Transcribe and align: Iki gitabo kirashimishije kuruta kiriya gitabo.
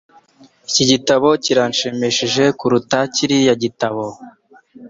Iki 0.69 0.83
gitabo 0.91 1.27
kirashimishije 1.43 2.43
kuruta 2.59 2.97
kiriya 3.13 3.53
gitabo. 3.63 4.03